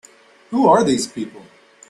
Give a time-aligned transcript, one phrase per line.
[0.49, 1.43] Who are these people?